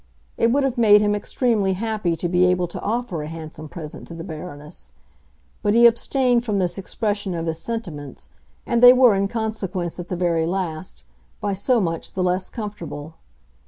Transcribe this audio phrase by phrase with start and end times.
[0.35, 4.07] It would have made him extremely happy to be able to offer a handsome present
[4.07, 4.93] to the Baroness;
[5.61, 8.27] but he abstained from this expression of his sentiments,
[8.65, 11.03] and they were in consequence, at the very last,
[11.39, 13.13] by so much the less comfortable.